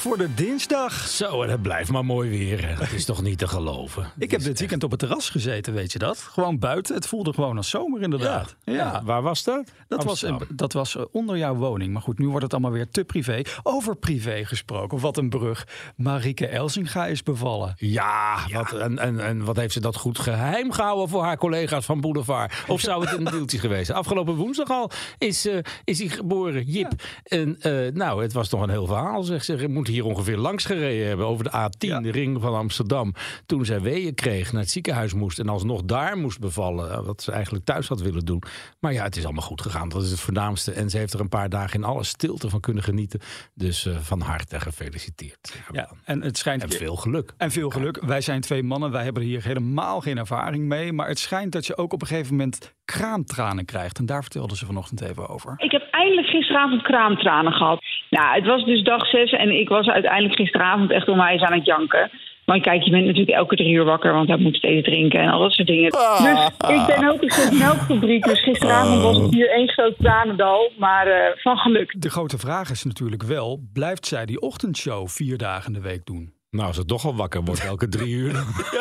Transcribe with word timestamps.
Voor 0.00 0.18
de 0.18 0.34
dinsdag. 0.34 1.08
Zo, 1.08 1.42
en 1.42 1.50
het 1.50 1.62
blijft 1.62 1.90
maar 1.90 2.04
mooi 2.04 2.30
weer. 2.30 2.76
Dat 2.78 2.92
is 2.92 3.04
toch 3.04 3.22
niet 3.22 3.38
te 3.38 3.48
geloven. 3.48 4.12
Ik 4.18 4.30
heb 4.30 4.42
dit 4.42 4.58
weekend 4.58 4.84
op 4.84 4.90
het 4.90 5.00
terras 5.00 5.30
gezeten, 5.30 5.72
weet 5.72 5.92
je 5.92 5.98
dat? 5.98 6.18
Gewoon 6.18 6.58
buiten. 6.58 6.94
Het 6.94 7.06
voelde 7.06 7.32
gewoon 7.32 7.56
als 7.56 7.70
zomer 7.70 8.02
inderdaad. 8.02 8.56
Ja, 8.64 9.02
waar 9.04 9.22
was 9.22 9.44
dat? 9.44 9.72
Dat 9.88 10.04
was, 10.04 10.24
dat 10.48 10.72
was 10.72 10.96
eh, 10.96 11.04
onder 11.12 11.36
jouw 11.36 11.54
woning. 11.54 11.92
Maar 11.92 12.02
goed, 12.02 12.18
nu 12.18 12.28
wordt 12.28 12.42
het 12.42 12.52
allemaal 12.52 12.70
weer 12.70 12.88
te 12.90 13.04
privé. 13.04 13.42
Over 13.62 13.96
privé 13.96 14.44
gesproken. 14.44 14.98
Wat 14.98 15.16
een 15.16 15.28
brug. 15.28 15.66
Marieke 15.96 16.46
Elsinga 16.46 17.06
is 17.06 17.22
bevallen. 17.22 17.74
Ja, 17.76 18.38
Wat, 18.52 18.72
en, 18.72 18.98
en, 18.98 19.20
en 19.20 19.44
wat 19.44 19.56
heeft 19.56 19.72
ze 19.72 19.80
dat 19.80 19.96
goed 19.96 20.18
geheim 20.18 20.72
gehouden 20.72 21.08
voor 21.08 21.22
haar 21.22 21.36
collega's 21.36 21.84
van 21.84 22.00
Boulevard? 22.00 22.64
Of 22.66 22.80
zou 22.90 23.06
het 23.06 23.18
een 23.18 23.24
deeltje 23.24 23.58
geweest 23.58 23.86
zijn? 23.86 23.98
Afgelopen 23.98 24.34
woensdag 24.34 24.70
al 24.70 24.90
is, 25.18 25.46
eh, 25.46 25.58
is 25.84 25.98
hij 25.98 26.08
geboren, 26.08 26.64
Jip. 26.64 26.92
En 27.24 27.60
eh, 27.60 27.92
nou, 27.92 28.22
het 28.22 28.32
was 28.32 28.48
toch 28.48 28.62
een 28.62 28.70
heel 28.70 28.86
verhaal. 28.86 29.22
Zeg. 29.22 29.44
Ze 29.44 29.68
moet 29.68 29.88
hier 29.90 30.04
ongeveer 30.04 30.36
langs 30.36 30.64
gereden 30.64 31.06
hebben 31.06 31.26
over 31.26 31.44
de 31.44 31.50
A10, 31.50 31.88
Ja. 31.88 32.00
de 32.00 32.10
ring 32.10 32.40
van 32.40 32.54
Amsterdam. 32.54 33.14
Toen 33.46 33.64
zij 33.64 33.80
weeën 33.80 34.14
kreeg, 34.14 34.52
naar 34.52 34.60
het 34.60 34.70
ziekenhuis 34.70 35.14
moest 35.14 35.38
en 35.38 35.48
alsnog 35.48 35.82
daar 35.82 36.16
moest 36.18 36.40
bevallen. 36.40 36.90
eh, 36.90 37.04
Wat 37.04 37.22
ze 37.22 37.32
eigenlijk 37.32 37.64
thuis 37.64 37.88
had 37.88 38.00
willen 38.00 38.24
doen. 38.24 38.42
Maar 38.80 38.92
ja, 38.92 39.02
het 39.02 39.16
is 39.16 39.24
allemaal 39.24 39.42
goed 39.42 39.62
gegaan. 39.62 39.88
Dat 39.88 40.02
is 40.02 40.10
het 40.10 40.20
voornaamste. 40.20 40.72
En 40.72 40.90
ze 40.90 40.98
heeft 40.98 41.12
er 41.12 41.20
een 41.20 41.28
paar 41.28 41.48
dagen 41.48 41.78
in 41.80 41.84
alle 41.84 42.04
stilte 42.04 42.48
van 42.48 42.60
kunnen 42.60 42.82
genieten. 42.82 43.20
Dus 43.54 43.86
eh, 43.86 43.96
van 43.96 44.20
harte 44.20 44.60
gefeliciteerd. 44.60 45.54
Ja, 45.72 45.90
en 46.04 46.22
het 46.22 46.38
schijnt. 46.38 46.62
En 46.62 46.70
veel 46.70 46.96
geluk. 46.96 47.32
En 47.36 47.50
veel 47.50 47.70
geluk. 47.70 48.00
Wij 48.04 48.20
zijn 48.20 48.40
twee 48.40 48.62
mannen. 48.62 48.90
Wij 48.90 49.04
hebben 49.04 49.22
hier 49.22 49.44
helemaal 49.44 50.00
geen 50.00 50.18
ervaring 50.18 50.64
mee. 50.66 50.92
Maar 50.92 51.08
het 51.08 51.18
schijnt 51.18 51.52
dat 51.52 51.66
je 51.66 51.76
ook 51.76 51.92
op 51.92 52.00
een 52.02 52.06
gegeven 52.08 52.36
moment 52.36 52.74
kraamtranen 52.84 53.64
krijgt. 53.64 53.98
En 53.98 54.06
daar 54.06 54.22
vertelde 54.22 54.56
ze 54.56 54.66
vanochtend 54.66 55.00
even 55.00 55.28
over. 55.28 55.54
Ik 55.56 55.70
heb 55.70 55.82
eindelijk 55.90 56.26
gisteravond 56.28 56.82
kraamtranen 56.82 57.52
gehad. 57.52 57.82
Nou, 58.10 58.34
het 58.34 58.46
was 58.46 58.64
dus 58.64 58.82
dag 58.82 59.06
zes 59.06 59.32
en 59.32 59.50
ik 59.60 59.68
was 59.68 59.86
uiteindelijk 59.86 60.34
gisteravond 60.34 60.90
echt 60.90 61.08
om 61.08 61.16
mij 61.16 61.32
eens 61.32 61.42
aan 61.42 61.58
het 61.58 61.66
janken. 61.66 62.10
Maar 62.44 62.60
kijk, 62.60 62.82
je 62.82 62.90
bent 62.90 63.04
natuurlijk 63.04 63.36
elke 63.36 63.56
drie 63.56 63.72
uur 63.72 63.84
wakker, 63.84 64.12
want 64.12 64.28
hij 64.28 64.38
moet 64.38 64.56
steeds 64.56 64.86
drinken 64.86 65.20
en 65.20 65.28
al 65.28 65.40
dat 65.40 65.52
soort 65.52 65.68
dingen. 65.68 65.90
Dus 65.90 66.78
ik 66.80 66.86
ben 66.86 67.08
ook 67.08 67.22
een 67.22 67.30
soort 67.30 67.58
melkfabriek, 67.58 68.24
dus 68.24 68.42
gisteravond 68.42 69.02
was 69.02 69.16
het 69.16 69.34
hier 69.34 69.50
één 69.50 69.68
groot 69.68 69.94
tranendal, 69.98 70.72
maar 70.78 71.06
eh, 71.06 71.36
van 71.36 71.56
geluk. 71.56 71.94
De 71.98 72.10
grote 72.10 72.38
vraag 72.38 72.70
is 72.70 72.84
natuurlijk 72.84 73.22
wel: 73.22 73.60
blijft 73.72 74.06
zij 74.06 74.26
die 74.26 74.40
ochtendshow 74.40 75.08
vier 75.08 75.38
dagen 75.38 75.66
in 75.66 75.80
de 75.80 75.88
week 75.88 76.04
doen? 76.04 76.39
Nou, 76.50 76.66
als 76.66 76.76
het 76.76 76.88
toch 76.88 77.04
al 77.04 77.16
wakker 77.16 77.42
wordt 77.42 77.60
elke 77.64 77.88
drie 77.88 78.14
uur, 78.20 78.32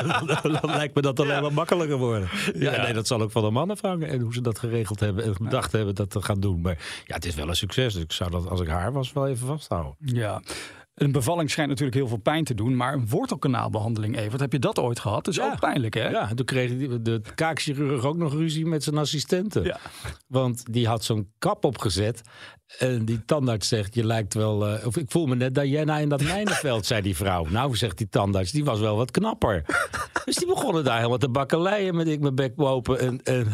dan, 0.07 0.27
dan- 0.27 0.57
dan 0.61 0.69
lijkt 0.75 0.95
me 0.95 1.01
dat 1.01 1.19
alleen 1.19 1.41
maar 1.41 1.53
makkelijker 1.53 1.97
worden. 1.97 2.29
Ja, 2.53 2.73
Ja. 2.75 2.81
nee, 2.83 2.93
dat 2.93 3.07
zal 3.07 3.21
ook 3.21 3.31
van 3.31 3.43
de 3.43 3.49
mannen 3.49 3.75
afhangen 3.75 4.07
en 4.09 4.19
hoe 4.21 4.33
ze 4.33 4.41
dat 4.41 4.59
geregeld 4.59 4.99
hebben 4.99 5.23
en 5.23 5.33
bedacht 5.39 5.71
hebben 5.71 5.95
dat 5.95 6.09
te 6.09 6.21
gaan 6.21 6.39
doen. 6.39 6.61
Maar 6.61 6.77
ja, 7.05 7.15
het 7.15 7.25
is 7.25 7.35
wel 7.35 7.47
een 7.47 7.55
succes. 7.55 7.93
Dus 7.93 8.03
ik 8.03 8.11
zou 8.11 8.31
dat, 8.31 8.49
als 8.49 8.61
ik 8.61 8.67
haar 8.67 8.91
was, 8.91 9.13
wel 9.13 9.27
even 9.27 9.47
vasthouden. 9.47 9.95
Ja. 9.99 10.41
Een 10.99 11.11
bevalling 11.11 11.49
schijnt 11.51 11.69
natuurlijk 11.69 11.97
heel 11.97 12.07
veel 12.07 12.17
pijn 12.17 12.43
te 12.43 12.53
doen, 12.53 12.75
maar 12.75 12.93
een 12.93 13.07
wortelkanaalbehandeling, 13.09 14.17
Evert, 14.17 14.39
heb 14.41 14.51
je 14.51 14.59
dat 14.59 14.79
ooit 14.79 14.99
gehad? 14.99 15.25
Dat 15.25 15.33
is 15.33 15.39
Ja. 15.39 15.51
ook 15.51 15.59
pijnlijk, 15.59 15.93
hè? 15.93 16.09
Ja, 16.09 16.29
en 16.29 16.35
toen 16.35 16.45
kreeg 16.45 16.71
de 17.01 17.21
kaakchirurg 17.35 18.03
ook 18.05 18.17
nog 18.17 18.33
ruzie 18.33 18.65
met 18.65 18.83
zijn 18.83 18.97
assistenten. 18.97 19.63
Ja. 19.63 19.77
Want 20.27 20.73
die 20.73 20.87
had 20.87 21.03
zo'n 21.03 21.31
kap 21.39 21.65
opgezet. 21.65 22.21
En 22.77 23.05
die 23.05 23.25
tandarts 23.25 23.67
zegt, 23.67 23.95
je 23.95 24.05
lijkt 24.05 24.33
wel... 24.33 24.67
eh, 24.67 24.85
of 24.87 24.97
ik 24.97 25.11
voel 25.11 25.25
me 25.25 25.35
net 25.35 25.55
Diana 25.55 25.97
in 25.97 26.09
dat 26.09 26.21
mijnenveld, 26.23 26.85
zei 26.85 27.01
die 27.01 27.15
vrouw. 27.15 27.45
Nou, 27.49 27.75
zegt 27.75 27.97
die 27.97 28.09
tandarts, 28.09 28.51
die 28.51 28.63
was 28.65 28.79
wel 28.79 28.95
wat 28.97 29.11
knapper. 29.11 29.65
Dus 30.25 30.35
die 30.35 30.47
begonnen 30.47 30.83
daar 30.83 30.97
helemaal 30.97 31.17
te 31.17 31.29
bakkeleien 31.29 31.95
met 31.95 32.07
ik 32.07 32.19
mijn 32.19 32.35
bek 32.35 32.53
open. 32.61 32.99
En, 32.99 33.23
en... 33.23 33.47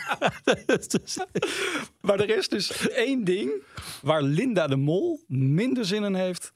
Maar 2.00 2.20
er 2.20 2.36
is 2.36 2.48
dus 2.48 2.88
één 2.88 3.24
ding 3.24 3.50
waar 4.02 4.22
Linda 4.22 4.66
de 4.66 4.76
Mol 4.76 5.20
minder 5.28 5.84
zin 5.84 6.04
in 6.04 6.14
heeft 6.14 6.52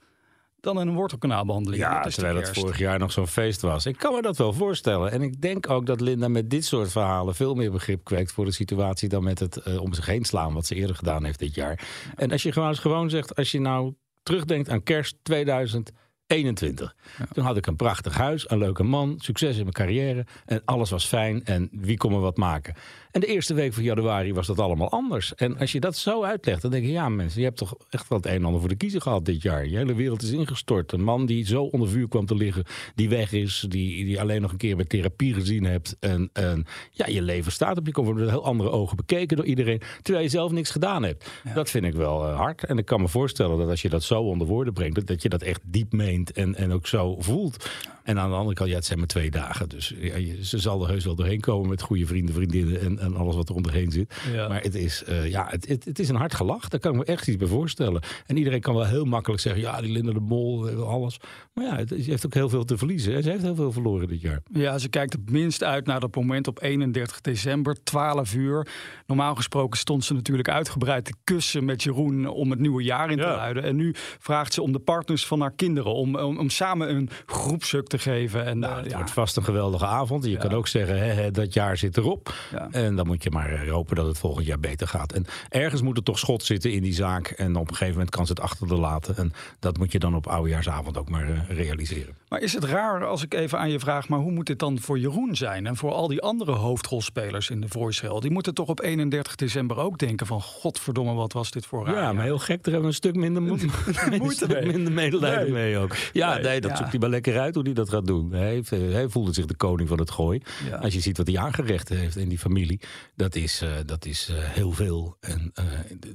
dan 0.66 0.76
een 0.76 0.94
wortelkanaalbehandeling. 0.94 1.82
Ja, 1.82 2.02
Dat 2.02 2.14
terwijl 2.14 2.36
het 2.36 2.58
vorig 2.58 2.78
jaar 2.78 2.98
nog 2.98 3.12
zo'n 3.12 3.26
feest 3.26 3.60
was. 3.60 3.86
Ik 3.86 3.98
kan 3.98 4.14
me 4.14 4.22
dat 4.22 4.36
wel 4.36 4.52
voorstellen. 4.52 5.10
En 5.10 5.22
ik 5.22 5.40
denk 5.40 5.70
ook 5.70 5.86
dat 5.86 6.00
Linda 6.00 6.28
met 6.28 6.50
dit 6.50 6.64
soort 6.64 6.92
verhalen 6.92 7.34
veel 7.34 7.54
meer 7.54 7.70
begrip 7.70 8.04
kweekt 8.04 8.32
voor 8.32 8.44
de 8.44 8.52
situatie 8.52 9.08
dan 9.08 9.24
met 9.24 9.38
het 9.38 9.56
eh, 9.56 9.80
om 9.80 9.94
zich 9.94 10.06
heen 10.06 10.24
slaan, 10.24 10.54
wat 10.54 10.66
ze 10.66 10.74
eerder 10.74 10.96
gedaan 10.96 11.24
heeft 11.24 11.38
dit 11.38 11.54
jaar. 11.54 11.88
En 12.16 12.30
als 12.30 12.42
je 12.42 12.52
gewoon, 12.52 12.68
eens 12.68 12.78
gewoon 12.78 13.10
zegt, 13.10 13.36
als 13.36 13.50
je 13.50 13.60
nou 13.60 13.94
terugdenkt 14.22 14.68
aan 14.68 14.82
kerst 14.82 15.16
2021. 15.22 16.96
Toen 17.32 17.44
had 17.44 17.56
ik 17.56 17.66
een 17.66 17.76
prachtig 17.76 18.16
huis, 18.16 18.50
een 18.50 18.58
leuke 18.58 18.82
man, 18.82 19.14
succes 19.18 19.56
in 19.56 19.62
mijn 19.62 19.72
carrière 19.72 20.26
en 20.44 20.62
alles 20.64 20.90
was 20.90 21.04
fijn 21.04 21.44
en 21.44 21.68
wie 21.72 21.96
kon 21.96 22.12
me 22.12 22.18
wat 22.18 22.36
maken. 22.36 22.74
En 23.16 23.22
de 23.22 23.28
eerste 23.28 23.54
week 23.54 23.72
van 23.72 23.82
januari 23.82 24.32
was 24.34 24.46
dat 24.46 24.58
allemaal 24.58 24.90
anders. 24.90 25.34
En 25.34 25.58
als 25.58 25.72
je 25.72 25.80
dat 25.80 25.96
zo 25.96 26.22
uitlegt, 26.22 26.62
dan 26.62 26.70
denk 26.70 26.84
je, 26.84 26.90
ja 26.92 27.08
mensen, 27.08 27.40
je 27.40 27.46
hebt 27.46 27.58
toch 27.58 27.74
echt 27.90 28.08
wel 28.08 28.18
het 28.18 28.26
een 28.26 28.32
en 28.34 28.44
ander 28.44 28.60
voor 28.60 28.68
de 28.68 28.76
kiezer 28.76 29.00
gehad 29.00 29.24
dit 29.24 29.42
jaar. 29.42 29.66
Je 29.66 29.76
hele 29.76 29.94
wereld 29.94 30.22
is 30.22 30.30
ingestort. 30.30 30.92
Een 30.92 31.02
man 31.04 31.26
die 31.26 31.46
zo 31.46 31.62
onder 31.62 31.88
vuur 31.88 32.08
kwam 32.08 32.26
te 32.26 32.34
liggen, 32.34 32.64
die 32.94 33.08
weg 33.08 33.32
is, 33.32 33.66
die, 33.68 34.04
die 34.04 34.20
alleen 34.20 34.40
nog 34.40 34.50
een 34.50 34.56
keer 34.56 34.76
bij 34.76 34.84
therapie 34.84 35.34
gezien 35.34 35.64
hebt. 35.64 35.96
En, 36.00 36.30
en 36.32 36.64
ja, 36.90 37.06
je 37.06 37.22
leven 37.22 37.52
staat 37.52 37.78
op 37.78 37.86
je, 37.86 37.92
komt 37.92 38.14
met 38.14 38.28
heel 38.30 38.44
andere 38.44 38.70
ogen 38.70 38.96
bekeken 38.96 39.36
door 39.36 39.46
iedereen, 39.46 39.80
terwijl 40.02 40.24
je 40.24 40.30
zelf 40.30 40.52
niks 40.52 40.70
gedaan 40.70 41.02
hebt. 41.02 41.30
Dat 41.54 41.70
vind 41.70 41.84
ik 41.84 41.94
wel 41.94 42.26
eh, 42.28 42.36
hard. 42.36 42.64
En 42.64 42.78
ik 42.78 42.84
kan 42.84 43.00
me 43.00 43.08
voorstellen 43.08 43.58
dat 43.58 43.68
als 43.68 43.82
je 43.82 43.88
dat 43.88 44.02
zo 44.02 44.22
onder 44.22 44.46
woorden 44.46 44.72
brengt, 44.72 44.94
dat, 44.94 45.06
dat 45.06 45.22
je 45.22 45.28
dat 45.28 45.42
echt 45.42 45.60
diep 45.64 45.92
meent 45.92 46.32
en, 46.32 46.54
en 46.54 46.72
ook 46.72 46.86
zo 46.86 47.16
voelt. 47.20 47.70
En 48.02 48.18
aan 48.18 48.30
de 48.30 48.36
andere 48.36 48.54
kant, 48.54 48.70
ja, 48.70 48.76
het 48.76 48.84
zijn 48.84 48.98
maar 48.98 49.08
twee 49.08 49.30
dagen. 49.30 49.68
Dus 49.68 49.94
ja, 50.00 50.16
je- 50.16 50.44
ze 50.44 50.58
zal 50.58 50.82
er 50.82 50.88
heus 50.88 51.04
wel 51.04 51.14
doorheen 51.14 51.40
komen 51.40 51.68
met 51.68 51.82
goede 51.82 52.06
vrienden, 52.06 52.34
vriendinnen 52.34 52.80
en, 52.80 52.98
en 53.06 53.16
alles 53.16 53.34
wat 53.34 53.48
er 53.48 53.54
onderheen 53.54 53.90
zit. 53.90 54.14
Ja. 54.32 54.48
Maar 54.48 54.62
het 54.62 54.74
is, 54.74 55.04
eh, 55.04 55.30
ja, 55.30 55.46
het, 55.50 55.68
het, 55.68 55.84
het 55.84 55.98
is 55.98 56.08
een 56.08 56.16
hard 56.16 56.34
gelach. 56.34 56.68
Daar 56.68 56.80
kan 56.80 56.92
ik 56.92 56.98
me 56.98 57.04
echt 57.04 57.28
iets 57.28 57.36
bij 57.36 57.46
voorstellen. 57.48 58.02
En 58.26 58.36
iedereen 58.36 58.60
kan 58.60 58.74
wel 58.74 58.84
heel 58.86 59.04
makkelijk 59.04 59.40
zeggen, 59.42 59.62
ja, 59.62 59.80
die 59.80 59.92
Linda 59.92 60.12
de 60.12 60.20
Mol, 60.20 60.68
eh, 60.68 60.80
alles. 60.88 61.16
Maar 61.54 61.64
ja, 61.64 61.76
het, 61.76 61.88
ze 61.88 62.10
heeft 62.10 62.26
ook 62.26 62.34
heel 62.34 62.48
veel 62.48 62.64
te 62.64 62.78
verliezen. 62.78 63.14
En 63.14 63.22
ze 63.22 63.30
heeft 63.30 63.42
heel 63.42 63.54
veel 63.54 63.72
verloren 63.72 64.08
dit 64.08 64.20
jaar. 64.20 64.40
Ja, 64.52 64.78
ze 64.78 64.88
kijkt 64.88 65.12
het 65.12 65.30
minst 65.30 65.62
uit 65.64 65.86
naar 65.86 66.00
dat 66.00 66.14
moment 66.14 66.46
op 66.48 66.62
31 66.62 67.20
december, 67.20 67.76
12 67.84 68.34
uur. 68.34 68.66
Normaal 69.06 69.34
gesproken 69.34 69.78
stond 69.78 70.04
ze 70.04 70.14
natuurlijk 70.14 70.48
uitgebreid 70.48 71.04
te 71.04 71.14
kussen 71.24 71.64
met 71.64 71.82
Jeroen 71.82 72.26
om 72.28 72.50
het 72.50 72.58
nieuwe 72.60 72.82
jaar 72.82 73.10
in 73.10 73.16
te 73.16 73.22
Ja. 73.22 73.36
luiden. 73.36 73.62
En 73.62 73.76
nu 73.76 73.94
vraagt 74.18 74.52
ze 74.52 74.62
om 74.62 74.72
de 74.72 74.78
partners 74.78 75.26
van 75.26 75.40
haar 75.40 75.52
kinderen 75.56 75.94
om, 75.94 76.16
om, 76.16 76.38
om 76.38 76.50
samen 76.50 76.90
een 76.96 77.08
groepsuk 77.26 77.86
te 77.86 77.98
geven. 77.98 78.44
En, 78.44 78.58
Nou, 78.58 78.72
eh, 78.72 78.78
het 78.82 78.90
ja. 78.90 78.96
wordt 78.96 79.10
vast 79.12 79.36
een 79.36 79.44
geweldige 79.44 79.86
avond. 79.86 80.24
En 80.24 80.30
je 80.30 80.36
kan 80.36 80.52
ook 80.52 80.68
zeggen, 80.68 80.98
hè, 80.98 81.04
hè, 81.12 81.30
dat 81.30 81.52
jaar 81.54 81.76
zit 81.76 81.96
erop. 81.96 82.34
Ja. 82.52 82.68
En 82.96 83.02
dan 83.02 83.10
moet 83.12 83.22
je 83.22 83.30
maar 83.30 83.52
eh, 83.52 83.70
hopen 83.70 83.96
dat 83.96 84.06
het 84.06 84.18
volgend 84.18 84.46
jaar 84.46 84.58
beter 84.60 84.88
gaat. 84.88 85.12
En 85.12 85.24
ergens 85.48 85.82
moet 85.82 85.96
er 85.96 86.02
toch 86.02 86.18
schot 86.18 86.42
zitten 86.42 86.72
in 86.72 86.82
die 86.82 86.94
zaak. 86.94 87.28
En 87.28 87.56
op 87.56 87.62
een 87.68 87.74
gegeven 87.74 87.92
moment 87.92 88.10
kan 88.10 88.26
ze 88.26 88.32
het 88.32 88.40
achter 88.40 88.68
de 88.68 88.74
laten. 88.74 89.16
En 89.16 89.32
dat 89.58 89.78
moet 89.78 89.92
je 89.92 89.98
dan 89.98 90.14
op 90.14 90.26
oudejaarsavond 90.26 90.96
ook 90.98 91.08
maar 91.10 91.28
eh, 91.30 91.56
realiseren. 91.56 92.14
Maar 92.28 92.40
is 92.40 92.52
het 92.52 92.64
raar 92.64 93.06
als 93.06 93.22
ik 93.22 93.34
even 93.34 93.58
aan 93.58 93.70
je 93.70 93.78
vraag, 93.78 94.08
maar 94.08 94.18
hoe 94.18 94.32
moet 94.32 94.46
dit 94.46 94.58
dan 94.58 94.78
voor 94.80 94.98
Jeroen 94.98 95.36
zijn? 95.36 95.66
En 95.66 95.76
voor 95.76 95.92
al 95.92 96.08
die 96.08 96.20
andere 96.22 96.52
hoofdrolspelers 96.52 97.50
in 97.50 97.60
de 97.60 97.68
Voice 97.68 98.06
Hell? 98.06 98.20
Die 98.20 98.30
moeten 98.30 98.54
toch 98.54 98.68
op 98.68 98.80
31 98.82 99.34
december 99.34 99.76
ook 99.78 99.98
denken 99.98 100.26
van, 100.26 100.40
godverdomme, 100.42 101.12
wat 101.14 101.32
was 101.32 101.50
dit 101.50 101.66
voor 101.66 101.86
raar? 101.86 101.94
Ja, 101.94 102.12
maar 102.12 102.24
heel 102.24 102.38
gek. 102.38 102.46
Daar 102.64 102.72
hebben 102.74 102.80
we 102.80 102.86
een 102.86 102.92
stuk 102.94 103.14
minder 103.14 103.42
moeite, 103.42 103.66
een 104.10 104.18
Moeite 104.18 104.34
stuk 104.44 104.48
mee. 104.48 104.66
minder 104.72 104.92
medelijden 104.92 105.42
Nee. 105.42 105.52
mee 105.52 105.78
ook. 105.78 105.96
Ja, 106.12 106.34
Nee, 106.34 106.42
nee, 106.42 106.60
dat 106.60 106.70
ja. 106.70 106.76
zoekt 106.76 106.90
hij 106.90 107.00
wel 107.00 107.08
lekker 107.10 107.38
uit 107.40 107.54
hoe 107.54 107.64
hij 107.64 107.72
dat 107.72 107.88
gaat 107.90 108.06
doen. 108.06 108.32
Hij, 108.32 108.48
heeft, 108.48 108.72
eh, 108.72 108.80
hij 108.92 109.08
voelde 109.08 109.32
zich 109.32 109.46
de 109.46 109.54
koning 109.56 109.88
van 109.88 109.98
het 109.98 110.10
gooi. 110.10 110.40
Ja. 110.70 110.76
Als 110.76 110.94
je 110.94 111.00
ziet 111.00 111.16
wat 111.16 111.26
hij 111.26 111.38
aangerecht 111.38 111.88
heeft 111.88 112.16
in 112.16 112.28
die 112.28 112.38
familie, 112.38 112.80
dat 113.14 113.34
is, 113.34 113.60
eh, 113.60 113.70
dat 113.86 114.04
is 114.04 114.28
eh, 114.28 114.36
heel 114.38 114.72
veel. 114.72 115.16
En 115.20 115.50
eh, 115.54 115.64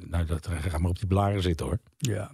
nou, 0.07 0.25
dat, 0.25 0.47
ga 0.47 0.77
maar 0.77 0.89
op 0.89 0.99
die 0.99 1.07
blaren 1.07 1.41
zitten 1.41 1.65
hoor. 1.65 1.79
Ja. 2.01 2.31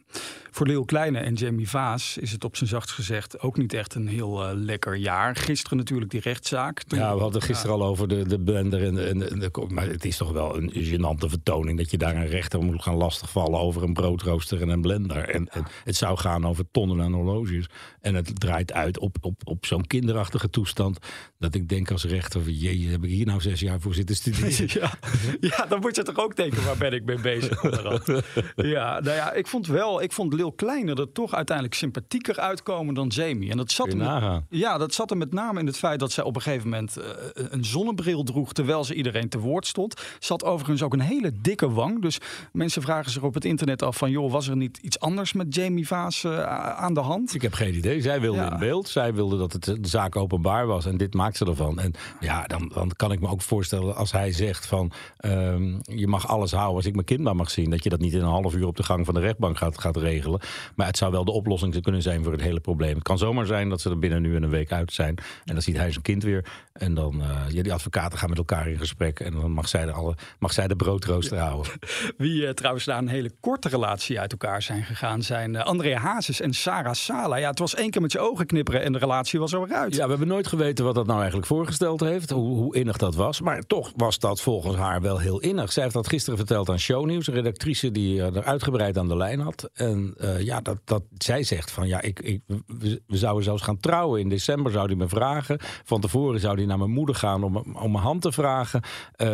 Voor 0.51 0.67
Leeuw 0.67 0.83
Kleine 0.83 1.19
en 1.19 1.33
Jamie 1.33 1.69
Vaas 1.69 2.17
is 2.17 2.31
het 2.31 2.43
op 2.43 2.55
zijn 2.55 2.69
zachtst 2.69 2.95
gezegd 2.95 3.39
ook 3.39 3.57
niet 3.57 3.73
echt 3.73 3.95
een 3.95 4.07
heel 4.07 4.43
eh, 4.43 4.49
lekker 4.53 4.95
jaar. 4.95 5.35
Gisteren 5.35 5.77
natuurlijk 5.77 6.11
die 6.11 6.19
rechtszaak. 6.21 6.83
Toen- 6.83 6.99
Ja, 6.99 7.15
we 7.15 7.21
hadden 7.21 7.41
gisteren 7.41 7.75
al 7.75 7.83
over 7.85 8.07
de, 8.07 8.27
de 8.27 8.39
blender. 8.39 8.83
En 8.83 8.93
de, 8.95 9.03
en 9.03 9.39
de, 9.39 9.65
maar 9.67 9.87
het 9.87 10.05
is 10.05 10.17
toch 10.17 10.31
wel 10.31 10.57
een 10.57 10.71
gênante 10.73 11.29
vertoning 11.29 11.77
dat 11.77 11.91
je 11.91 11.97
daar 11.97 12.15
een 12.15 12.27
rechter 12.27 12.61
moet 12.63 12.81
gaan 12.81 12.95
lastigvallen 12.95 13.59
over 13.59 13.83
een 13.83 13.93
broodrooster 13.93 14.61
en 14.61 14.69
een 14.69 14.81
blender. 14.81 15.29
En, 15.29 15.47
en 15.49 15.65
het 15.83 15.95
zou 15.95 16.17
gaan 16.17 16.45
over 16.47 16.65
tonnen 16.71 17.01
aan 17.01 17.13
horloges. 17.13 17.65
En 18.01 18.15
het 18.15 18.39
draait 18.39 18.71
uit 18.73 18.99
op, 18.99 19.17
op, 19.21 19.41
op 19.43 19.65
zo'n 19.65 19.87
kinderachtige 19.87 20.49
toestand. 20.49 20.97
Dat 21.39 21.55
ik 21.55 21.67
denk 21.69 21.91
als 21.91 22.03
rechter, 22.05 22.43
van, 22.43 22.53
jee, 22.53 22.87
heb 22.87 23.03
ik 23.03 23.09
hier 23.09 23.25
nou 23.25 23.41
zes 23.41 23.59
jaar 23.59 23.79
voor 23.81 23.93
zitten 23.93 24.15
studeren? 24.21 24.67
Ja, 24.81 24.91
ja, 25.39 25.65
dan 25.69 25.79
moet 25.79 25.95
je 25.95 26.03
toch 26.03 26.17
ook 26.19 26.35
denken, 26.35 26.63
waar 26.65 26.77
ben 26.77 26.93
ik 26.93 27.03
mee 27.05 27.19
bezig? 27.19 27.61
ja, 28.55 28.99
nou 28.99 29.15
ja, 29.15 29.33
ik 29.33 29.47
vond 29.47 29.56
vond 29.63 29.79
wel, 29.79 30.01
ik 30.01 30.11
vond 30.11 30.33
Lil 30.33 30.51
Kleine 30.51 30.93
er 30.93 31.11
toch 31.11 31.33
uiteindelijk 31.33 31.75
sympathieker 31.77 32.39
uitkomen 32.39 32.93
dan 32.93 33.07
Jamie. 33.07 33.51
En 33.51 33.57
dat 33.57 33.71
zat, 33.71 33.87
hem, 33.91 34.43
ja, 34.49 34.77
dat 34.77 34.93
zat 34.93 35.11
er 35.11 35.17
met 35.17 35.33
name 35.33 35.59
in 35.59 35.65
het 35.65 35.77
feit 35.77 35.99
dat 35.99 36.11
zij 36.11 36.23
op 36.23 36.35
een 36.35 36.41
gegeven 36.41 36.69
moment 36.69 36.97
eh, 36.97 37.05
een 37.33 37.65
zonnebril 37.65 38.23
droeg 38.23 38.53
terwijl 38.53 38.83
ze 38.83 38.93
iedereen 38.93 39.29
te 39.29 39.39
woord 39.39 39.67
stond. 39.67 40.01
Zat 40.19 40.43
overigens 40.43 40.83
ook 40.83 40.93
een 40.93 40.99
hele 40.99 41.31
dikke 41.41 41.69
wang. 41.71 42.01
Dus 42.01 42.17
mensen 42.51 42.81
vragen 42.81 43.11
zich 43.11 43.21
op 43.23 43.33
het 43.33 43.45
internet 43.45 43.81
af 43.81 43.97
van 43.97 44.11
joh, 44.11 44.31
was 44.31 44.47
er 44.47 44.55
niet 44.55 44.77
iets 44.77 44.99
anders 44.99 45.33
met 45.33 45.55
Jamie 45.55 45.87
Vaas 45.87 46.23
eh, 46.23 46.43
aan 46.75 46.93
de 46.93 46.99
hand? 46.99 47.33
Ik 47.33 47.41
heb 47.41 47.53
geen 47.53 47.75
idee. 47.75 48.01
Zij 48.01 48.21
wilde 48.21 48.37
Ja. 48.37 48.51
in 48.51 48.59
beeld. 48.59 48.87
Zij 48.89 49.13
wilde 49.13 49.37
dat 49.37 49.53
het, 49.53 49.65
de 49.65 49.77
zaak 49.81 50.15
openbaar 50.15 50.65
was. 50.67 50.85
En 50.85 50.97
dit 50.97 51.13
maakt 51.13 51.37
ze 51.37 51.45
ervan. 51.45 51.79
En 51.79 51.93
ja, 52.19 52.43
dan, 52.43 52.71
dan 52.73 52.91
kan 52.95 53.11
ik 53.11 53.19
me 53.19 53.27
ook 53.27 53.41
voorstellen 53.41 53.95
als 53.95 54.11
hij 54.11 54.31
zegt 54.31 54.65
van... 54.65 54.91
ehm, 55.17 55.75
je 55.81 56.07
mag 56.07 56.27
alles 56.27 56.51
houden 56.51 56.75
als 56.75 56.85
ik 56.85 56.93
mijn 56.93 57.05
kind 57.05 57.19
maar 57.21 57.35
mag 57.35 57.49
zien. 57.51 57.69
Dat 57.69 57.83
je 57.83 57.89
dat 57.89 57.99
niet 57.99 58.13
in 58.13 58.19
een 58.21 58.25
half 58.25 58.55
uur 58.55 58.67
op 58.67 58.75
de 58.77 58.83
gang 58.83 59.05
van 59.05 59.13
de 59.13 59.19
rechtbank 59.19 59.46
gaat, 59.55 59.79
gaat 59.79 59.97
regelen. 59.97 60.39
Maar 60.75 60.87
het 60.87 60.97
zou 60.97 61.11
wel 61.11 61.25
de 61.25 61.31
oplossing 61.31 61.81
kunnen 61.81 62.01
zijn 62.01 62.23
voor 62.23 62.31
het 62.31 62.41
hele 62.41 62.59
probleem. 62.59 62.93
Het 62.93 63.03
kan 63.03 63.17
zomaar 63.17 63.45
zijn 63.45 63.69
dat 63.69 63.81
ze 63.81 63.89
er 63.89 63.99
binnen 63.99 64.21
nu 64.21 64.35
en 64.35 64.43
een 64.43 64.49
week 64.49 64.71
uit 64.71 64.93
zijn. 64.93 65.15
En 65.45 65.53
dan 65.53 65.61
ziet 65.61 65.77
hij 65.77 65.91
zijn 65.91 66.03
kind 66.03 66.23
weer. 66.23 66.45
En 66.73 66.93
dan, 66.93 67.21
eh 67.21 67.49
ja, 67.49 67.63
die 67.63 67.73
advocaten 67.73 68.17
gaan 68.17 68.29
met 68.29 68.37
elkaar 68.37 68.67
in 68.67 68.77
gesprek. 68.77 69.19
En 69.19 69.33
dan 69.33 69.51
mag 69.51 69.67
zij 69.67 69.85
de, 69.85 69.91
alle, 69.91 70.15
mag 70.39 70.53
zij 70.53 70.67
de 70.67 70.75
broodrooster 70.75 71.37
houden. 71.37 71.71
Wie 72.17 72.47
eh, 72.47 72.53
trouwens 72.53 72.85
na 72.85 72.97
een 72.97 73.07
hele 73.07 73.31
korte 73.39 73.69
relatie 73.69 74.19
uit 74.19 74.31
elkaar 74.31 74.61
zijn 74.61 74.83
gegaan, 74.83 75.21
zijn 75.21 75.55
eh, 75.55 75.65
Andrea 75.65 75.99
Hazes 75.99 76.41
en 76.41 76.53
Sarah 76.53 76.93
Sala. 76.93 77.35
Ja, 77.35 77.49
het 77.49 77.59
was 77.59 77.75
één 77.75 77.89
keer 77.89 78.01
met 78.01 78.11
je 78.11 78.19
ogen 78.19 78.45
knipperen 78.45 78.83
en 78.83 78.91
de 78.91 78.99
relatie 78.99 79.39
was 79.39 79.53
er 79.53 79.67
weer 79.67 79.75
uit. 79.75 79.95
Ja, 79.95 80.03
we 80.03 80.09
hebben 80.09 80.27
nooit 80.27 80.47
geweten 80.47 80.85
wat 80.85 80.95
dat 80.95 81.05
nou 81.05 81.17
eigenlijk 81.17 81.47
voorgesteld 81.47 81.99
heeft. 81.99 82.29
Hoe, 82.29 82.57
hoe 82.57 82.75
innig 82.75 82.97
dat 82.97 83.15
was. 83.15 83.41
Maar 83.41 83.61
toch 83.61 83.91
was 83.95 84.19
dat 84.19 84.41
volgens 84.41 84.75
haar 84.75 85.01
wel 85.01 85.19
heel 85.19 85.39
innig. 85.39 85.71
Zij 85.71 85.83
heeft 85.83 85.95
dat 85.95 86.07
gisteren 86.07 86.37
verteld 86.37 86.69
aan 86.69 86.79
Shownieuws. 86.79 87.27
Een 87.27 87.33
redactrice 87.33 87.91
die 87.91 88.21
er 88.21 88.43
uitgebreid 88.43 88.97
aan 88.97 89.07
de 89.07 89.17
lijn 89.17 89.36
had. 89.39 89.69
En 89.73 90.13
eh, 90.17 90.41
ja, 90.41 90.61
dat, 90.61 90.77
dat, 90.83 91.03
zij 91.17 91.43
zegt 91.43 91.71
van 91.71 91.87
ja, 91.87 92.01
ik, 92.01 92.19
ik, 92.19 92.41
we, 92.47 93.01
zouden 93.07 93.43
zelfs 93.43 93.63
gaan 93.63 93.79
trouwen. 93.79 94.19
In 94.19 94.29
december 94.29 94.71
zou 94.71 94.85
hij 94.85 94.95
me 94.95 95.07
vragen. 95.07 95.57
Van 95.83 96.01
tevoren 96.01 96.39
zou 96.39 96.55
hij 96.55 96.65
naar 96.65 96.77
mijn 96.77 96.91
moeder 96.91 97.15
gaan 97.15 97.43
om, 97.43 97.55
om 97.57 97.91
mijn 97.91 98.03
hand 98.03 98.21
te 98.21 98.31
vragen. 98.31 98.81
Eh, 99.11 99.27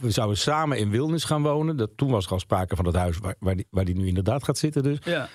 we, 0.00 0.10
zouden 0.10 0.36
samen 0.38 0.78
in 0.78 0.90
Wilnis 0.90 1.24
gaan 1.24 1.42
wonen. 1.42 1.76
Dat, 1.76 1.90
toen 1.96 2.10
was 2.10 2.26
er 2.26 2.32
al 2.32 2.40
sprake 2.40 2.76
van 2.76 2.86
het 2.86 2.96
huis 2.96 3.18
waar, 3.18 3.34
waar, 3.38 3.56
die, 3.56 3.66
waar 3.70 3.84
die 3.84 3.96
nu 3.96 4.06
inderdaad 4.06 4.44
gaat 4.44 4.58
zitten. 4.58 4.82
Dus. 4.82 4.98
Ja. 5.04 5.28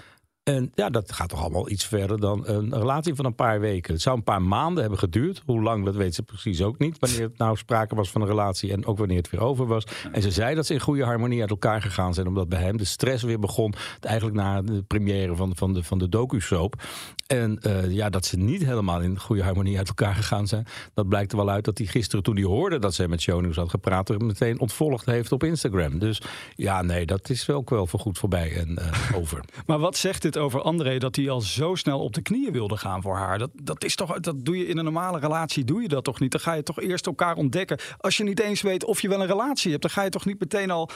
En 0.48 0.72
ja, 0.76 0.90
dat 0.90 1.12
gaat 1.12 1.30
toch 1.30 1.42
allemaal 1.42 1.70
iets 1.70 1.86
verder 1.86 2.20
dan 2.20 2.48
een 2.48 2.74
relatie 2.74 3.16
van 3.16 3.26
een 3.26 3.36
paar 3.36 3.60
weken. 3.60 3.94
Het 3.94 4.02
zou 4.02 4.18
een 4.18 4.24
paar 4.24 4.42
maanden 4.42 4.82
hebben 4.82 5.00
geduurd. 5.00 5.42
Hoe 5.46 5.62
lang, 5.62 5.86
dat 5.86 5.96
weet 5.96 6.16
ze 6.16 6.24
precies 6.24 6.62
ook 6.62 6.78
niet. 6.78 7.00
Wanneer 7.00 7.22
het 7.22 7.38
nou 7.38 7.58
sprake 7.58 7.96
was 7.96 8.12
van 8.12 8.22
een 8.22 8.28
relatie 8.28 8.72
en 8.72 8.86
ook 8.86 8.98
wanneer 8.98 9.18
het 9.18 9.30
weer 9.30 9.42
over 9.42 9.66
was. 9.66 9.84
En 10.12 10.22
ze 10.22 10.32
zei 10.32 10.56
dat 10.56 10.66
ze 10.66 10.74
in 10.74 10.80
goede 10.80 11.04
harmonie 11.04 11.42
uit 11.42 11.50
elkaar 11.50 11.82
gegaan 11.82 12.14
zijn. 12.14 12.28
Omdat 12.28 12.50
bij 12.50 12.62
hem 12.62 12.78
de 12.78 12.86
stress 12.86 13.24
weer 13.24 13.40
begon. 13.40 13.74
Eigenlijk 14.00 14.38
na 14.38 14.62
de 14.62 14.84
première 14.84 15.36
van, 15.36 15.56
van 15.56 15.74
de, 15.74 15.84
van 15.84 15.98
de 15.98 16.10
docu-soap. 16.10 16.82
En 17.28 17.60
eh, 17.60 17.92
ja, 17.92 18.10
dat 18.10 18.26
ze 18.26 18.38
niet 18.38 18.66
helemaal 18.66 19.02
in 19.02 19.20
goede 19.20 19.44
harmonie 19.44 19.78
uit 19.78 19.88
elkaar 19.88 20.16
gegaan 20.16 20.48
zijn. 20.48 20.68
Dat 20.94 21.08
blijkt 21.08 21.32
er 21.32 21.38
wel 21.38 21.50
uit 21.50 21.66
dat 21.66 21.78
hij 21.78 21.88
gisteren, 21.88 22.24
toen 22.24 22.36
hij 22.36 22.44
hoorde 22.44 22.80
dat 22.80 22.94
zij 22.94 23.08
met 23.08 23.22
Shownieuws 23.22 23.56
had 23.56 23.70
gepraat, 23.70 24.10
er 24.10 24.26
meteen 24.26 24.60
ontvolgd 24.60 25.06
heeft 25.06 25.32
op 25.32 25.44
Instagram. 25.44 26.00
Dus 26.00 26.22
ja, 26.56 26.82
nee, 26.82 27.06
dat 27.06 27.30
is 27.30 27.50
ook 27.50 27.70
wel 27.70 27.88
voor 27.88 28.00
goed 28.00 28.18
voorbij 28.18 28.56
en 28.56 28.78
eh, 28.78 29.16
over. 29.16 29.44
Maar 29.66 29.80
wat 29.80 29.98
zegt 29.98 30.22
dit 30.22 30.37
over 30.38 30.62
André 30.62 30.98
dat 30.98 31.16
hij 31.16 31.30
al 31.30 31.42
zo 31.42 31.76
snel 31.76 32.00
op 32.00 32.14
de 32.14 32.22
knieën 32.22 32.52
wilde 32.52 32.78
gaan 32.78 33.02
voor 33.02 33.16
haar? 33.16 33.38
Dat, 33.38 33.50
dat, 33.54 33.84
is 33.84 33.96
toch, 33.96 34.20
dat 34.20 34.46
doe 34.46 34.58
je 34.58 34.68
in 34.68 34.78
een 34.78 34.84
normale 34.84 35.20
relatie, 35.20 35.64
doe 35.64 35.82
je 35.82 35.88
dat 35.88 36.04
toch 36.04 36.20
niet? 36.20 36.32
Dan 36.32 36.42
ga 36.42 36.54
je 36.54 36.64
toch 36.64 36.82
eerst 36.82 37.06
elkaar 37.06 37.36
ontdekken. 37.36 37.80
Als 37.98 38.18
je 38.18 38.24
niet 38.24 38.40
eens 38.40 38.62
weet 38.62 38.84
of 38.86 39.02
je 39.02 39.10
wel 39.10 39.22
een 39.22 39.28
relatie 39.28 39.70
hebt, 39.72 39.82
dan 39.82 39.92
ga 39.92 40.02
je 40.04 40.10
toch 40.10 40.26
niet 40.26 40.40
meteen 40.40 40.72
al. 40.72 40.90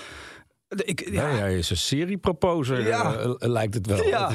Ik, 0.75 1.09
ja, 1.11 1.25
hij 1.29 1.57
is 1.57 1.69
een 1.69 1.77
serieproposer, 1.77 2.87
Ja. 2.87 3.15
eh, 3.15 3.33
lijkt 3.37 3.73
het 3.73 3.87
wel. 3.87 4.03
Ja. 4.07 4.31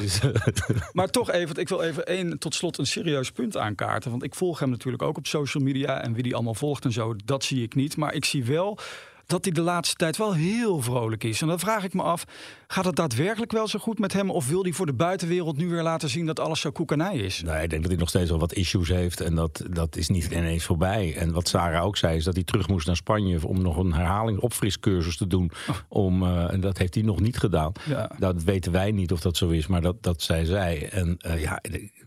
Maar 0.92 1.08
toch 1.10 1.30
even, 1.30 1.56
ik 1.56 1.68
wil 1.68 1.80
even 1.80 2.06
één, 2.06 2.38
tot 2.38 2.54
slot 2.54 2.78
een 2.78 2.86
serieus 2.86 3.30
punt 3.32 3.56
aankaarten. 3.56 4.10
Want 4.10 4.22
ik 4.22 4.34
volg 4.34 4.58
hem 4.58 4.70
natuurlijk 4.70 5.02
ook 5.02 5.16
op 5.16 5.26
social 5.26 5.62
media. 5.62 6.02
En 6.02 6.12
wie 6.12 6.22
die 6.22 6.34
allemaal 6.34 6.54
volgt 6.54 6.84
en 6.84 6.92
zo, 6.92 7.14
dat 7.24 7.44
zie 7.44 7.62
ik 7.62 7.74
niet. 7.74 7.96
Maar 7.96 8.14
ik 8.14 8.24
zie 8.24 8.44
wel 8.44 8.78
dat 9.26 9.44
hij 9.44 9.52
de 9.52 9.60
laatste 9.60 9.96
tijd 9.96 10.16
wel 10.16 10.34
heel 10.34 10.80
vrolijk 10.80 11.24
is. 11.24 11.40
En 11.40 11.46
dan 11.46 11.58
vraag 11.58 11.84
ik 11.84 11.94
me 11.94 12.02
af, 12.02 12.24
gaat 12.66 12.84
het 12.84 12.96
daadwerkelijk 12.96 13.52
wel 13.52 13.68
zo 13.68 13.78
goed 13.78 13.98
met 13.98 14.12
hem? 14.12 14.30
Of 14.30 14.48
wil 14.48 14.62
hij 14.62 14.72
voor 14.72 14.86
de 14.86 14.94
buitenwereld 14.94 15.56
nu 15.56 15.68
weer 15.68 15.82
laten 15.82 16.08
zien 16.08 16.26
dat 16.26 16.40
alles 16.40 16.60
zo 16.60 16.70
koekenij 16.70 17.16
is? 17.16 17.42
nee, 17.42 17.62
ik 17.62 17.70
denk 17.70 17.82
dat 17.82 17.90
hij 17.90 18.00
nog 18.00 18.08
steeds 18.08 18.30
wel 18.30 18.38
wat 18.38 18.52
issues 18.52 18.88
heeft. 18.88 19.20
En 19.20 19.34
dat, 19.34 19.62
dat 19.70 19.96
is 19.96 20.08
niet 20.08 20.24
ineens 20.24 20.64
voorbij. 20.64 21.16
En 21.16 21.32
wat 21.32 21.48
Sarah 21.48 21.84
ook 21.84 21.96
zei, 21.96 22.16
is 22.16 22.24
dat 22.24 22.34
hij 22.34 22.44
terug 22.44 22.68
moest 22.68 22.86
naar 22.86 22.96
Spanje... 22.96 23.46
om 23.46 23.62
nog 23.62 23.76
een 23.76 23.92
herhaling 23.92 24.38
opfriscursus 24.38 25.16
te 25.16 25.26
doen. 25.26 25.50
Om, 25.88 26.22
eh, 26.22 26.52
en 26.52 26.60
dat 26.60 26.78
heeft 26.78 26.94
hij 26.94 27.02
nog 27.02 27.20
niet 27.20 27.38
gedaan. 27.38 27.72
Ja. 27.86 28.10
Dat 28.18 28.42
weten 28.42 28.72
wij 28.72 28.90
niet 28.92 29.12
of 29.12 29.20
dat 29.20 29.36
zo 29.36 29.48
is, 29.48 29.66
maar 29.66 29.80
dat, 29.80 30.02
dat 30.02 30.22
zij 30.22 30.44
zei. 30.44 30.78
En 30.78 31.16
eh, 31.18 31.40
ja, 31.40 31.58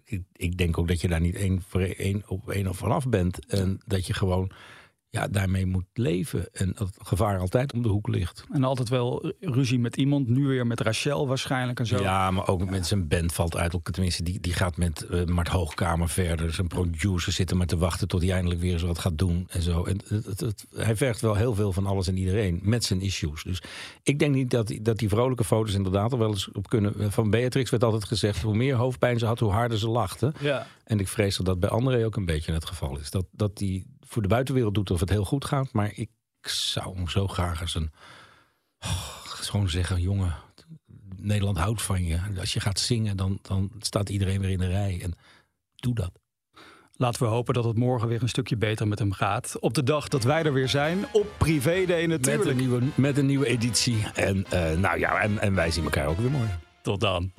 ik, 0.06 0.22
ik 0.36 0.58
denk 0.58 0.78
ook 0.78 0.88
dat 0.88 1.02
je 1.02 1.08
daar 1.08 1.22
niet 1.22 1.36
één, 1.36 1.64
voor 1.68 1.82
één 1.82 2.24
op 2.28 2.50
één 2.50 2.68
of 2.68 2.78
vanaf 2.78 3.08
bent. 3.08 3.46
En 3.46 3.80
dat 3.86 4.08
je 4.08 4.14
gewoon 4.14 4.52
ja, 5.12 5.28
daarmee 5.28 5.66
moet 5.66 5.86
leven. 5.94 6.48
En 6.52 6.74
dat 6.76 6.88
het 6.88 7.08
gevaar 7.08 7.40
altijd 7.40 7.74
om 7.74 7.82
de 7.82 7.88
hoek 7.90 8.08
ligt. 8.08 8.44
En 8.52 8.64
altijd 8.64 8.90
wel 8.90 9.34
ruzie 9.40 9.80
met 9.80 9.98
iemand. 9.98 10.28
Nu 10.28 10.48
weer 10.48 10.68
met 10.68 10.80
Rachel 10.80 11.28
waarschijnlijk 11.28 11.80
en 11.80 11.86
zo. 11.86 12.02
Ja, 12.02 12.32
maar 12.32 12.48
ook 12.48 12.70
met 12.70 12.88
zijn 12.88 13.08
band 13.08 13.34
valt 13.34 13.58
uit. 13.58 13.78
Tenminste, 13.92 14.24
die, 14.24 14.40
die 14.40 14.54
gaat 14.54 14.78
met 14.78 15.02
eh, 15.02 15.26
Mart 15.26 15.48
Hoogkamer 15.48 16.10
verder. 16.10 16.54
Zijn 16.54 16.68
producer 16.68 17.32
zitten 17.32 17.58
maar 17.58 17.66
te 17.68 17.78
wachten 17.78 18.08
tot 18.08 18.22
hij 18.22 18.32
eindelijk 18.32 18.62
weer 18.62 18.74
eens 18.74 18.82
wat 18.82 19.00
gaat 19.00 19.18
doen. 19.18 19.48
En 19.50 19.62
zo. 19.62 19.84
En 19.84 20.00
het, 20.08 20.26
het- 20.26 20.40
het- 20.40 20.66
hij 20.76 20.96
vergt 20.96 21.22
wel 21.22 21.36
heel 21.36 21.54
veel 21.56 21.74
van 21.74 21.86
alles 21.86 22.08
en 22.08 22.18
iedereen. 22.18 22.60
Met 22.64 22.84
zijn 22.84 23.02
issues. 23.02 23.44
Dus 23.44 23.62
ik 24.04 24.20
denk 24.20 24.36
niet 24.36 24.50
dat, 24.52 24.68
die- 24.68 24.82
dat 24.82 24.98
die 24.98 25.10
vrolijke 25.10 25.44
foto's 25.44 25.74
inderdaad 25.74 26.12
er 26.12 26.18
wel 26.18 26.30
eens 26.30 26.52
op 26.52 26.70
kunnen. 26.70 27.12
Van 27.12 27.30
Beatrix 27.30 27.70
werd 27.70 27.84
altijd 27.84 28.04
gezegd: 28.06 28.42
hoe 28.42 28.56
meer 28.56 28.76
hoofdpijn 28.76 29.20
ze 29.20 29.26
had, 29.26 29.40
hoe 29.40 29.52
harder 29.52 29.78
ze 29.78 29.90
lachte. 29.90 30.34
Ja. 30.40 30.68
En 30.84 31.00
ik 31.00 31.08
vrees 31.08 31.38
dat 31.38 31.46
dat 31.46 31.60
bij 31.60 31.70
André 31.70 32.06
ook 32.06 32.16
een 32.16 32.26
beetje 32.26 32.54
het 32.54 32.66
geval 32.66 32.98
is. 33.00 33.10
Dat, 33.12 33.26
dat 33.32 33.58
die 33.58 33.86
voor 34.10 34.22
de 34.22 34.28
buitenwereld 34.28 34.74
doet 34.74 34.92
of 34.92 35.00
het 35.00 35.10
heel 35.10 35.26
goed 35.26 35.46
gaat. 35.46 35.74
Maar 35.74 35.92
ik 35.96 36.10
zou 36.42 36.96
hem 36.96 37.10
zo 37.10 37.28
graag 37.28 37.62
eens 37.62 37.76
een. 37.76 37.92
Oh, 38.80 39.18
gewoon 39.24 39.70
zeggen: 39.70 40.02
jongen, 40.02 40.36
Nederland 41.16 41.58
houdt 41.58 41.82
van 41.82 42.06
je. 42.06 42.20
Als 42.40 42.54
je 42.54 42.60
gaat 42.60 42.80
zingen, 42.80 43.18
dan, 43.18 43.40
dan 43.42 43.72
staat 43.80 44.10
iedereen 44.10 44.40
weer 44.40 44.50
in 44.50 44.58
de 44.58 44.68
rij. 44.68 45.00
En 45.02 45.14
doe 45.76 45.96
dat. 45.96 46.12
Laten 46.96 47.22
we 47.22 47.28
hopen 47.28 47.54
dat 47.54 47.64
het 47.64 47.78
morgen 47.78 48.08
weer 48.08 48.22
een 48.22 48.30
stukje 48.30 48.58
beter 48.58 48.88
met 48.88 49.00
hem 49.00 49.12
gaat. 49.12 49.60
Op 49.60 49.74
de 49.74 49.84
dag 49.84 50.08
dat 50.08 50.24
wij 50.24 50.44
er 50.44 50.54
weer 50.54 50.70
zijn. 50.70 51.06
Op 51.12 51.28
Privé 51.38 51.86
Day 51.86 52.08
Met 52.08 52.22
natuurlijk. 52.22 52.50
een 52.50 52.58
nieuwe, 52.58 52.82
met 52.96 53.18
een 53.18 53.26
nieuwe 53.26 53.46
editie. 53.46 54.06
En, 54.14 54.46
eh, 54.50 54.78
nou 54.78 55.00
ja, 55.00 55.20
en, 55.22 55.40
en 55.40 55.56
wij 55.56 55.72
zien 55.72 55.84
elkaar 55.84 56.08
ook 56.08 56.18
weer 56.18 56.32
morgen. 56.32 56.60
Tot 56.82 57.00
dan. 57.00 57.32